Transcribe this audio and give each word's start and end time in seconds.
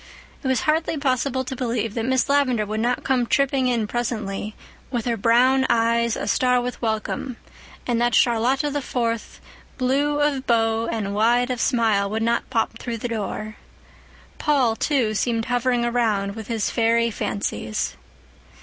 It 0.43 0.47
was 0.47 0.61
hardly 0.61 0.97
possible 0.97 1.43
to 1.45 1.55
believe 1.55 1.93
that 1.93 2.05
Miss 2.07 2.27
Lavendar 2.27 2.65
would 2.65 2.79
not 2.79 3.03
come 3.03 3.27
tripping 3.27 3.67
in 3.67 3.85
presently, 3.85 4.55
with 4.89 5.05
her 5.05 5.15
brown 5.15 5.63
eyes 5.69 6.15
a 6.15 6.25
star 6.27 6.59
with 6.59 6.81
welcome, 6.81 7.37
and 7.85 8.01
that 8.01 8.15
Charlotta 8.15 8.71
the 8.71 8.81
Fourth, 8.81 9.39
blue 9.77 10.19
of 10.19 10.47
bow 10.47 10.87
and 10.87 11.13
wide 11.13 11.51
of 11.51 11.61
smile, 11.61 12.09
would 12.09 12.23
not 12.23 12.49
pop 12.49 12.79
through 12.79 12.97
the 12.97 13.07
door. 13.09 13.57
Paul, 14.39 14.75
too, 14.75 15.13
seemed 15.13 15.45
hovering 15.45 15.85
around, 15.85 16.35
with 16.35 16.47
his 16.47 16.71
fairy 16.71 17.11
fancies. 17.11 17.95